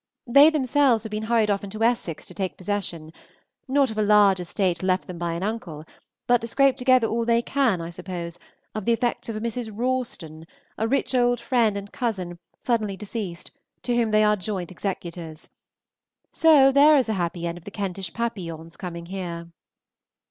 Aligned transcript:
They 0.25 0.49
themselves 0.49 1.03
have 1.03 1.11
been 1.11 1.25
hurried 1.29 1.51
off 1.51 1.63
into 1.63 1.83
Essex 1.83 2.25
to 2.25 2.33
take 2.33 2.57
possession, 2.57 3.13
not 3.67 3.91
of 3.91 3.99
a 3.99 4.01
large 4.01 4.39
estate 4.39 4.81
left 4.81 5.05
them 5.05 5.19
by 5.19 5.33
an 5.33 5.43
uncle, 5.43 5.85
but 6.25 6.41
to 6.41 6.47
scrape 6.47 6.75
together 6.75 7.05
all 7.05 7.23
they 7.23 7.43
can, 7.43 7.79
I 7.79 7.91
suppose, 7.91 8.39
of 8.73 8.85
the 8.85 8.93
effects 8.93 9.29
of 9.29 9.35
a 9.35 9.39
Mrs. 9.39 9.69
Rawstorn, 9.71 10.47
a 10.75 10.87
rich 10.87 11.13
old 11.13 11.39
friend 11.39 11.77
and 11.77 11.93
cousin 11.93 12.39
suddenly 12.57 12.97
deceased, 12.97 13.51
to 13.83 13.95
whom 13.95 14.09
they 14.09 14.23
are 14.23 14.35
joint 14.35 14.71
executors. 14.71 15.49
So 16.31 16.71
there 16.71 16.97
is 16.97 17.07
a 17.07 17.13
happy 17.13 17.45
end 17.45 17.59
of 17.59 17.65
the 17.65 17.69
Kentish 17.69 18.11
Papillons 18.11 18.77
coming 18.77 19.05
here. 19.05 19.51